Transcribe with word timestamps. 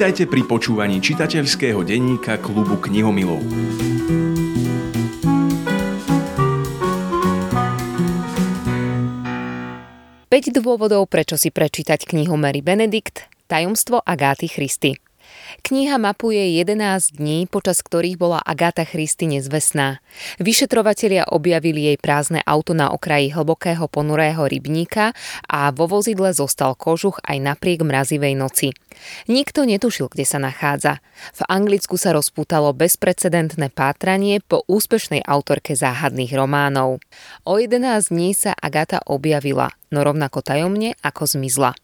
Vítajte 0.00 0.32
pri 0.32 0.48
počúvaní 0.48 0.96
čitateľského 0.96 1.84
denníka 1.84 2.40
klubu 2.40 2.80
knihomilov. 2.80 3.44
Päť 10.24 10.56
dôvodov, 10.56 11.04
prečo 11.04 11.36
si 11.36 11.52
prečítať 11.52 12.08
knihu 12.08 12.32
Mary 12.40 12.64
Benedikt 12.64 13.28
Tajomstvo 13.44 14.00
Agáty 14.00 14.48
Christy. 14.48 14.96
Kniha 15.66 15.98
mapuje 15.98 16.62
11 16.62 17.18
dní, 17.18 17.50
počas 17.50 17.82
ktorých 17.82 18.14
bola 18.14 18.38
Agáta 18.38 18.86
Christy 18.86 19.26
nezvestná. 19.26 19.98
Vyšetrovatelia 20.38 21.26
objavili 21.26 21.90
jej 21.90 21.98
prázdne 21.98 22.38
auto 22.46 22.70
na 22.70 22.94
okraji 22.94 23.34
hlbokého 23.34 23.90
ponurého 23.90 24.46
rybníka 24.46 25.10
a 25.50 25.74
vo 25.74 25.90
vozidle 25.90 26.30
zostal 26.30 26.78
kožuch 26.78 27.18
aj 27.26 27.42
napriek 27.42 27.82
mrazivej 27.82 28.38
noci. 28.38 28.70
Nikto 29.26 29.66
netušil, 29.66 30.06
kde 30.06 30.24
sa 30.26 30.38
nachádza. 30.38 31.02
V 31.34 31.42
Anglicku 31.50 31.98
sa 31.98 32.14
rozpútalo 32.14 32.70
bezprecedentné 32.70 33.74
pátranie 33.74 34.38
po 34.38 34.62
úspešnej 34.70 35.26
autorke 35.26 35.74
záhadných 35.74 36.30
románov. 36.38 37.02
O 37.42 37.58
11 37.58 38.14
dní 38.14 38.32
sa 38.38 38.54
Agata 38.54 39.02
objavila, 39.02 39.74
no 39.90 40.06
rovnako 40.06 40.46
tajomne 40.46 40.94
ako 41.02 41.26
zmizla. 41.26 41.74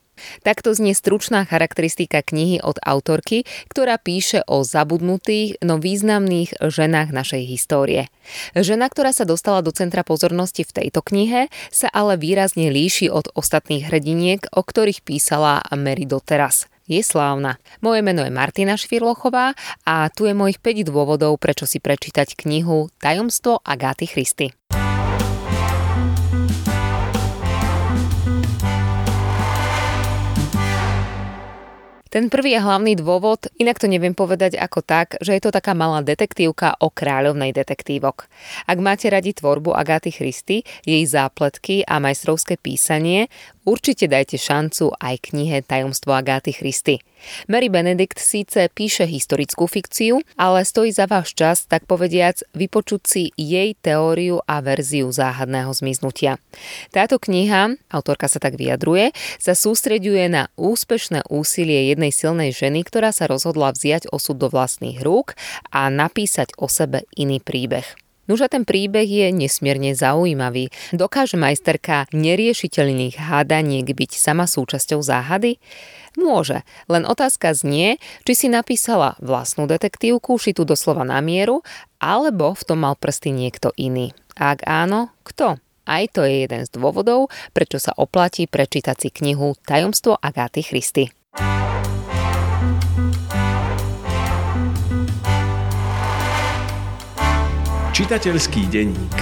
Takto 0.42 0.72
znie 0.72 0.96
stručná 0.96 1.44
charakteristika 1.44 2.20
knihy 2.20 2.60
od 2.62 2.76
autorky, 2.82 3.44
ktorá 3.68 4.00
píše 4.00 4.42
o 4.48 4.64
zabudnutých, 4.64 5.60
no 5.62 5.78
významných 5.78 6.58
ženách 6.60 7.12
našej 7.12 7.42
histórie. 7.46 8.08
Žena, 8.56 8.90
ktorá 8.90 9.14
sa 9.14 9.28
dostala 9.28 9.62
do 9.62 9.70
centra 9.70 10.02
pozornosti 10.02 10.66
v 10.66 10.74
tejto 10.82 11.04
knihe, 11.04 11.52
sa 11.70 11.88
ale 11.92 12.18
výrazne 12.18 12.72
líši 12.72 13.12
od 13.12 13.30
ostatných 13.36 13.86
hrdiniek, 13.86 14.50
o 14.52 14.62
ktorých 14.64 15.04
písala 15.06 15.62
Mary 15.74 16.08
doteraz 16.08 16.66
je 16.86 17.02
slávna. 17.02 17.58
Moje 17.82 18.00
meno 18.00 18.22
je 18.22 18.30
Martina 18.30 18.78
Švirlochová 18.78 19.58
a 19.82 20.06
tu 20.14 20.24
je 20.30 20.38
mojich 20.38 20.62
5 20.62 20.86
dôvodov, 20.86 21.34
prečo 21.42 21.66
si 21.66 21.82
prečítať 21.82 22.38
knihu 22.38 22.88
Tajomstvo 23.02 23.58
Agáty 23.66 24.06
Christy. 24.06 24.54
Ten 32.16 32.32
prvý 32.32 32.56
a 32.56 32.64
hlavný 32.64 32.96
dôvod, 32.96 33.44
inak 33.60 33.76
to 33.76 33.92
neviem 33.92 34.16
povedať 34.16 34.56
ako 34.56 34.80
tak, 34.80 35.20
že 35.20 35.36
je 35.36 35.42
to 35.44 35.52
taká 35.52 35.76
malá 35.76 36.00
detektívka 36.00 36.72
o 36.80 36.88
kráľovnej 36.88 37.52
detektívok. 37.52 38.24
Ak 38.64 38.80
máte 38.80 39.12
radi 39.12 39.36
tvorbu 39.36 39.76
Agáty 39.76 40.08
Christy, 40.08 40.64
jej 40.88 41.04
zápletky 41.04 41.84
a 41.84 42.00
majstrovské 42.00 42.56
písanie, 42.56 43.28
určite 43.68 44.08
dajte 44.08 44.40
šancu 44.40 44.96
aj 44.96 45.28
knihe 45.28 45.60
Tajomstvo 45.60 46.16
Agáty 46.16 46.56
Christy. 46.56 47.04
Mary 47.48 47.68
Benedict 47.72 48.20
síce 48.20 48.68
píše 48.70 49.08
historickú 49.08 49.66
fikciu, 49.66 50.20
ale 50.36 50.62
stojí 50.64 50.92
za 50.92 51.08
váš 51.08 51.32
čas, 51.34 51.64
tak 51.66 51.88
povediac, 51.88 52.40
vypočuť 52.54 53.02
si 53.04 53.22
jej 53.34 53.74
teóriu 53.76 54.40
a 54.44 54.60
verziu 54.60 55.10
záhadného 55.10 55.72
zmiznutia. 55.72 56.38
Táto 56.92 57.16
kniha, 57.18 57.76
autorka 57.90 58.30
sa 58.30 58.38
tak 58.38 58.54
vyjadruje, 58.60 59.10
sa 59.40 59.56
sústreďuje 59.56 60.24
na 60.28 60.42
úspešné 60.54 61.26
úsilie 61.32 61.90
jednej 61.90 62.05
silnej 62.10 62.50
ženy, 62.50 62.82
ktorá 62.82 63.14
sa 63.14 63.30
rozhodla 63.30 63.72
vziať 63.72 64.10
osud 64.10 64.36
do 64.36 64.50
vlastných 64.50 65.00
rúk 65.00 65.38
a 65.70 65.86
napísať 65.88 66.54
o 66.58 66.66
sebe 66.66 67.06
iný 67.14 67.38
príbeh. 67.38 67.86
Nuž 68.26 68.42
a 68.42 68.48
ten 68.50 68.66
príbeh 68.66 69.06
je 69.06 69.30
nesmierne 69.30 69.94
zaujímavý. 69.94 70.74
Dokáže 70.90 71.38
majsterka 71.38 72.10
neriešiteľných 72.10 73.22
hádaniek 73.22 73.86
byť 73.86 74.18
sama 74.18 74.50
súčasťou 74.50 74.98
záhady? 74.98 75.62
Môže, 76.18 76.66
len 76.90 77.06
otázka 77.06 77.54
znie, 77.54 78.02
či 78.26 78.32
si 78.34 78.46
napísala 78.50 79.14
vlastnú 79.22 79.70
detektívku, 79.70 80.42
šitú 80.42 80.66
doslova 80.66 81.06
na 81.06 81.22
mieru, 81.22 81.62
alebo 82.02 82.50
v 82.58 82.62
tom 82.66 82.82
mal 82.82 82.98
prsty 82.98 83.30
niekto 83.30 83.70
iný. 83.78 84.10
Ak 84.34 84.66
áno, 84.66 85.14
kto? 85.22 85.62
Aj 85.86 86.02
to 86.10 86.26
je 86.26 86.42
jeden 86.42 86.66
z 86.66 86.70
dôvodov, 86.74 87.30
prečo 87.54 87.78
sa 87.78 87.94
oplatí 87.94 88.50
prečítať 88.50 89.06
si 89.06 89.08
knihu 89.14 89.54
Tajomstvo 89.62 90.18
Agáty 90.18 90.66
Christy. 90.66 91.14
Čitateľský 97.96 98.68
denník 98.68 99.16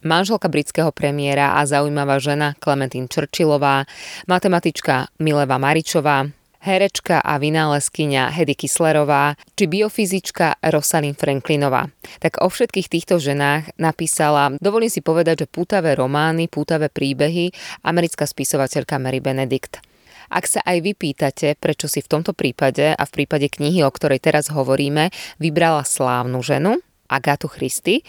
manželka 0.00 0.48
britského 0.48 0.88
premiéra 0.88 1.60
a 1.60 1.68
zaujímavá 1.68 2.16
žena 2.16 2.56
Clementine 2.56 3.12
Churchillová, 3.12 3.84
matematička 4.24 5.12
Mileva 5.20 5.60
Maričová, 5.60 6.32
herečka 6.64 7.20
a 7.20 7.36
vynálezkyňa 7.36 8.32
Hedy 8.32 8.56
Kislerová 8.56 9.36
či 9.52 9.68
biofyzička 9.68 10.64
Rosalind 10.64 11.20
Franklinová. 11.20 11.92
Tak 12.24 12.40
o 12.40 12.48
všetkých 12.48 12.88
týchto 12.88 13.20
ženách 13.20 13.76
napísala, 13.76 14.56
dovolím 14.64 14.88
si 14.88 15.04
povedať, 15.04 15.44
že 15.44 15.52
pútavé 15.52 15.92
romány, 15.92 16.48
pútavé 16.48 16.88
príbehy 16.88 17.52
americká 17.84 18.24
spisovateľka 18.24 18.96
Mary 18.96 19.20
Benedict. 19.20 19.89
Ak 20.30 20.46
sa 20.46 20.62
aj 20.62 20.78
vy 20.80 20.94
pýtate, 20.94 21.58
prečo 21.58 21.90
si 21.90 21.98
v 21.98 22.10
tomto 22.10 22.32
prípade 22.32 22.94
a 22.94 23.02
v 23.02 23.10
prípade 23.10 23.50
knihy, 23.50 23.82
o 23.82 23.90
ktorej 23.90 24.22
teraz 24.22 24.48
hovoríme, 24.48 25.10
vybrala 25.42 25.82
slávnu 25.82 26.38
ženu, 26.40 26.78
Agátu 27.10 27.50
Christy, 27.50 28.06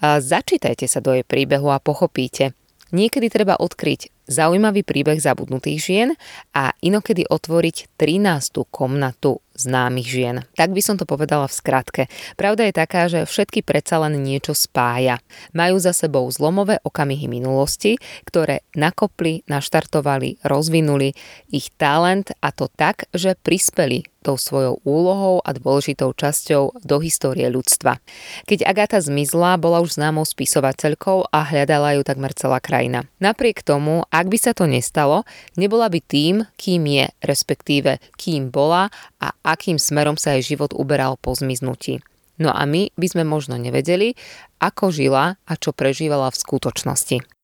začítajte 0.00 0.88
sa 0.88 1.04
do 1.04 1.12
jej 1.12 1.28
príbehu 1.28 1.68
a 1.68 1.76
pochopíte. 1.76 2.56
Niekedy 2.88 3.28
treba 3.28 3.60
odkryť 3.60 4.08
zaujímavý 4.24 4.80
príbeh 4.80 5.20
zabudnutých 5.20 5.78
žien 5.84 6.08
a 6.56 6.72
inokedy 6.80 7.28
otvoriť 7.28 8.00
13. 8.00 8.64
komnatu 8.72 9.44
známych 9.58 10.08
žien. 10.08 10.36
Tak 10.54 10.70
by 10.70 10.80
som 10.80 10.96
to 10.96 11.04
povedala 11.04 11.50
v 11.50 11.58
skratke. 11.58 12.02
Pravda 12.38 12.70
je 12.70 12.74
taká, 12.74 13.10
že 13.10 13.26
všetky 13.26 13.66
predsa 13.66 13.98
len 13.98 14.22
niečo 14.22 14.54
spája. 14.54 15.18
Majú 15.52 15.76
za 15.82 15.90
sebou 15.90 16.24
zlomové 16.30 16.78
okamihy 16.86 17.26
minulosti, 17.26 17.98
ktoré 18.24 18.62
nakopli, 18.78 19.42
naštartovali, 19.50 20.40
rozvinuli 20.46 21.12
ich 21.50 21.74
talent 21.74 22.30
a 22.38 22.54
to 22.54 22.70
tak, 22.70 23.10
že 23.10 23.34
prispeli 23.34 24.06
tou 24.28 24.36
svojou 24.36 24.82
úlohou 24.84 25.40
a 25.40 25.56
dôležitou 25.56 26.12
časťou 26.12 26.84
do 26.84 26.96
histórie 27.00 27.46
ľudstva. 27.48 28.02
Keď 28.44 28.66
Agáta 28.66 29.00
zmizla, 29.00 29.56
bola 29.56 29.80
už 29.80 29.96
známou 29.96 30.26
spisovateľkou 30.28 31.32
a 31.32 31.38
hľadala 31.48 31.96
ju 31.96 32.02
takmer 32.04 32.36
celá 32.36 32.60
krajina. 32.60 33.06
Napriek 33.22 33.64
tomu, 33.64 34.04
ak 34.12 34.26
by 34.28 34.36
sa 34.36 34.52
to 34.52 34.68
nestalo, 34.68 35.24
nebola 35.56 35.88
by 35.88 36.04
tým, 36.04 36.44
kým 36.60 36.82
je, 36.84 37.06
respektíve 37.24 38.02
kým 38.20 38.52
bola 38.52 38.92
a 39.16 39.32
akým 39.48 39.80
smerom 39.80 40.20
sa 40.20 40.36
jej 40.36 40.54
život 40.54 40.76
uberal 40.76 41.16
po 41.16 41.32
zmiznutí. 41.32 42.04
No 42.38 42.52
a 42.52 42.68
my 42.68 42.92
by 42.94 43.06
sme 43.08 43.24
možno 43.24 43.56
nevedeli, 43.56 44.14
ako 44.60 44.92
žila 44.94 45.40
a 45.42 45.52
čo 45.58 45.72
prežívala 45.74 46.30
v 46.30 46.38
skutočnosti. 46.38 47.37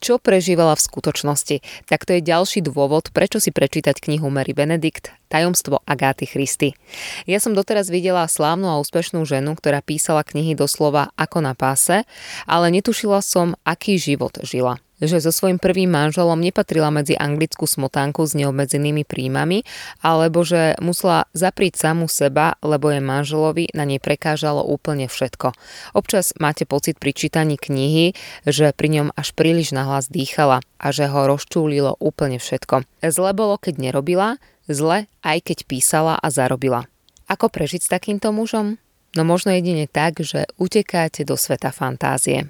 Čo 0.00 0.18
prežívala 0.18 0.74
v 0.74 0.84
skutočnosti. 0.84 1.56
Tak 1.86 2.08
to 2.08 2.16
je 2.18 2.24
ďalší 2.24 2.64
dôvod, 2.64 3.12
prečo 3.14 3.38
si 3.38 3.52
prečítať 3.54 4.00
knihu 4.00 4.32
Mary 4.32 4.56
Benedict 4.56 5.12
Tajomstvo 5.30 5.84
Agáty 5.86 6.26
Christy. 6.26 6.74
Ja 7.28 7.38
som 7.38 7.54
doteraz 7.54 7.92
videla 7.92 8.26
slávnu 8.26 8.66
a 8.66 8.80
úspešnú 8.80 9.22
ženu, 9.28 9.54
ktorá 9.54 9.84
písala 9.84 10.26
knihy 10.26 10.58
doslova 10.58 11.14
ako 11.14 11.38
na 11.44 11.52
páse, 11.54 12.02
ale 12.50 12.72
netušila 12.74 13.22
som, 13.22 13.54
aký 13.62 14.00
život 14.00 14.40
žila 14.42 14.82
že 15.00 15.18
so 15.18 15.32
svojím 15.32 15.56
prvým 15.56 15.90
manželom 15.90 16.38
nepatrila 16.38 16.92
medzi 16.92 17.16
anglickú 17.16 17.64
smotánku 17.64 18.22
s 18.22 18.36
neobmedzenými 18.36 19.08
príjmami, 19.08 19.64
alebo 20.04 20.44
že 20.44 20.76
musela 20.78 21.26
zaprieť 21.32 21.88
samu 21.88 22.06
seba, 22.06 22.60
lebo 22.60 22.92
jej 22.92 23.02
manželovi 23.02 23.72
na 23.72 23.88
nej 23.88 23.98
prekážalo 23.98 24.62
úplne 24.62 25.08
všetko. 25.08 25.56
Občas 25.96 26.36
máte 26.36 26.68
pocit 26.68 27.00
pri 27.00 27.16
čítaní 27.16 27.56
knihy, 27.56 28.12
že 28.44 28.76
pri 28.76 28.88
ňom 29.00 29.08
až 29.16 29.32
príliš 29.32 29.72
nahlas 29.72 30.12
dýchala 30.12 30.60
a 30.76 30.86
že 30.92 31.08
ho 31.08 31.26
rozčúlilo 31.26 31.96
úplne 31.98 32.36
všetko. 32.38 32.84
Zle 33.04 33.30
bolo, 33.32 33.56
keď 33.56 33.74
nerobila, 33.80 34.36
zle 34.68 35.08
aj 35.24 35.38
keď 35.44 35.58
písala 35.66 36.14
a 36.20 36.28
zarobila. 36.28 36.86
Ako 37.30 37.46
prežiť 37.46 37.86
s 37.86 37.92
takýmto 37.92 38.34
mužom? 38.34 38.78
No 39.14 39.22
možno 39.26 39.50
jedine 39.50 39.90
tak, 39.90 40.22
že 40.22 40.46
utekáte 40.54 41.26
do 41.26 41.34
sveta 41.34 41.74
fantázie. 41.74 42.46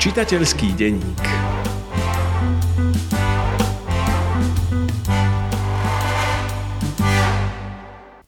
Čitateľský 0.00 0.80
denník 0.80 1.20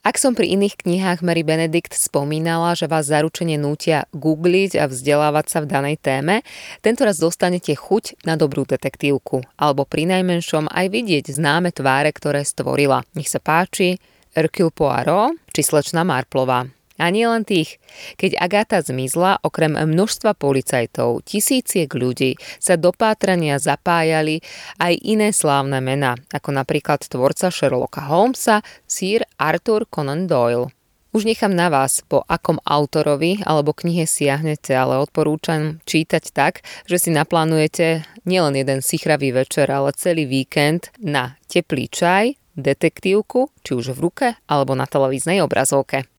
Ak 0.05 0.21
som 0.21 0.37
pri 0.37 0.53
iných 0.53 0.77
knihách 0.85 1.25
Mary 1.25 1.41
Benedict 1.41 1.97
spomínala, 1.97 2.77
že 2.77 2.85
vás 2.85 3.09
zaručene 3.09 3.57
nútia 3.57 4.05
googliť 4.13 4.77
a 4.77 4.85
vzdelávať 4.85 5.45
sa 5.49 5.65
v 5.65 5.73
danej 5.73 5.97
téme, 5.97 6.45
tento 6.85 7.09
raz 7.09 7.17
dostanete 7.17 7.73
chuť 7.73 8.21
na 8.21 8.37
dobrú 8.37 8.69
detektívku, 8.69 9.41
alebo 9.57 9.89
pri 9.89 10.05
najmenšom 10.13 10.69
aj 10.69 10.93
vidieť 10.93 11.33
známe 11.33 11.73
tváre, 11.73 12.13
ktoré 12.13 12.45
stvorila. 12.45 13.01
Nech 13.17 13.33
sa 13.33 13.41
páči, 13.41 13.97
Hercule 14.37 14.69
Poirot 14.69 15.41
či 15.49 15.65
slečna 15.65 16.05
Marplová. 16.05 16.69
A 17.01 17.09
nie 17.09 17.25
len 17.25 17.41
tých. 17.41 17.81
Keď 18.21 18.37
Agáta 18.37 18.77
zmizla, 18.85 19.41
okrem 19.41 19.73
množstva 19.73 20.37
policajtov, 20.37 21.25
tisíciek 21.25 21.89
ľudí 21.89 22.37
sa 22.61 22.77
do 22.77 22.93
pátrania 22.93 23.57
zapájali 23.57 24.45
aj 24.77 24.93
iné 25.01 25.33
slávne 25.33 25.81
mená, 25.81 26.13
ako 26.29 26.53
napríklad 26.53 27.01
tvorca 27.01 27.49
Sherlocka 27.49 28.05
Holmesa, 28.05 28.61
Sir 28.85 29.25
Arthur 29.41 29.89
Conan 29.89 30.29
Doyle. 30.29 30.69
Už 31.13 31.29
nechám 31.29 31.53
na 31.53 31.69
vás, 31.69 32.01
po 32.01 32.25
akom 32.25 32.57
autorovi 32.65 33.45
alebo 33.45 33.69
knihe 33.69 34.09
siahnete, 34.09 34.73
ale 34.73 34.97
odporúčam 34.97 35.77
čítať 35.85 36.33
tak, 36.33 36.65
že 36.89 36.97
si 36.97 37.09
naplánujete 37.13 38.01
nielen 38.25 38.57
jeden 38.57 38.81
sichravý 38.81 39.29
večer, 39.29 39.69
ale 39.69 39.93
celý 39.93 40.25
víkend 40.25 40.89
na 40.97 41.37
teplý 41.45 41.85
čaj, 41.89 42.33
detektívku, 42.57 43.53
či 43.61 43.77
už 43.77 43.93
v 43.93 43.99
ruke 44.01 44.27
alebo 44.49 44.73
na 44.73 44.89
televíznej 44.89 45.45
obrazovke. 45.45 46.09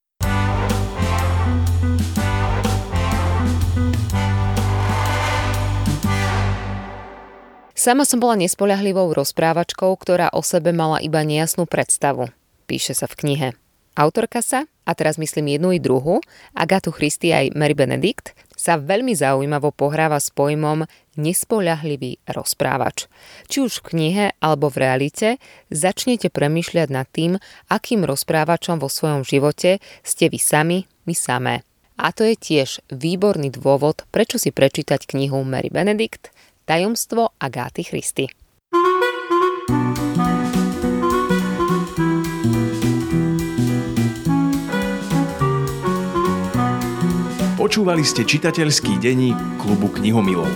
Sama 7.84 8.08
som 8.08 8.16
bola 8.16 8.40
nespoľahlivou 8.40 9.12
rozprávačkou, 9.12 9.92
ktorá 10.00 10.32
o 10.32 10.40
sebe 10.40 10.72
mala 10.72 11.04
iba 11.04 11.20
nejasnú 11.20 11.69
predstavu. 11.69 12.32
Píše 12.64 12.96
sa 12.96 13.04
v 13.04 13.20
knihe. 13.20 13.48
Autorka 13.92 14.40
sa, 14.40 14.64
a 14.88 14.96
teraz 14.96 15.20
myslím 15.20 15.60
jednu 15.60 15.76
i 15.76 15.84
druhu, 15.84 16.25
Agatu 16.56 16.88
Christy 16.88 17.36
aj 17.36 17.52
Mary 17.52 17.76
Benedict, 17.76 18.32
sa 18.56 18.81
veľmi 18.81 19.12
zaujímavo 19.12 19.69
pohráva 19.69 20.16
s 20.16 20.32
pojmom 20.32 20.88
nespoľahlivý 21.20 22.25
rozprávač. 22.25 23.04
Či 23.52 23.69
už 23.69 23.84
v 23.84 23.87
knihe 23.92 24.25
alebo 24.40 24.72
v 24.72 24.80
realite 24.80 25.37
začnete 25.69 26.32
premyšľať 26.32 26.88
nad 26.88 27.04
tým, 27.12 27.37
akým 27.69 28.08
rozprávačom 28.08 28.80
vo 28.80 28.88
svojom 28.88 29.28
živote 29.28 29.84
ste 30.00 30.32
vy 30.32 30.40
sami, 30.40 30.88
vy 31.04 31.12
samé. 31.12 31.60
A 32.00 32.16
to 32.16 32.25
je 32.25 32.32
tiež 32.32 32.80
výborný 32.88 33.52
dôvod, 33.52 34.08
prečo 34.08 34.40
si 34.40 34.56
prečítať 34.56 35.04
knihu 35.04 35.44
Mary 35.44 35.69
Benedict 35.69 36.32
Tajomstvo 36.64 37.37
Agáty 37.37 37.84
Christy. 37.84 38.25
Počúvali 47.61 48.00
ste 48.00 48.25
čitateľský 48.25 48.96
denník 48.96 49.37
klubu 49.61 49.93
knihomilov. 49.93 50.49